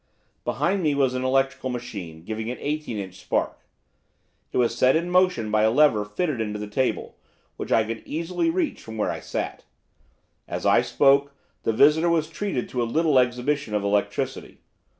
Behind 0.45 0.81
me 0.81 0.95
was 0.95 1.13
an 1.13 1.23
electrical 1.23 1.69
machine, 1.69 2.23
giving 2.23 2.49
an 2.49 2.57
eighteen 2.59 2.97
inch 2.97 3.19
spark. 3.21 3.59
It 4.51 4.57
was 4.57 4.75
set 4.75 4.95
in 4.95 5.11
motion 5.11 5.51
by 5.51 5.61
a 5.61 5.69
lever 5.69 6.05
fitted 6.05 6.41
into 6.41 6.57
the 6.57 6.65
table, 6.65 7.17
which 7.55 7.71
I 7.71 7.83
could 7.83 8.01
easily 8.03 8.49
reach 8.49 8.81
from 8.81 8.97
where 8.97 9.11
I 9.11 9.19
sat. 9.19 9.63
As 10.47 10.65
I 10.65 10.81
spoke 10.81 11.35
the 11.61 11.71
visitor 11.71 12.09
was 12.09 12.31
treated 12.31 12.67
to 12.69 12.81
a 12.81 12.89
little 12.93 13.19
exhibition 13.19 13.75
of 13.75 13.83
electricity. 13.83 14.61